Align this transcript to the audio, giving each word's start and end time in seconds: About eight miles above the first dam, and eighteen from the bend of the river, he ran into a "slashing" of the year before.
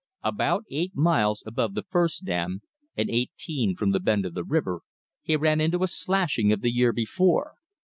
About 0.23 0.63
eight 0.71 0.95
miles 0.95 1.43
above 1.45 1.75
the 1.75 1.83
first 1.83 2.25
dam, 2.25 2.63
and 2.97 3.07
eighteen 3.07 3.75
from 3.75 3.91
the 3.91 3.99
bend 3.99 4.25
of 4.25 4.33
the 4.33 4.43
river, 4.43 4.81
he 5.21 5.35
ran 5.35 5.61
into 5.61 5.83
a 5.83 5.87
"slashing" 5.87 6.51
of 6.51 6.61
the 6.61 6.71
year 6.73 6.91
before. 6.91 7.53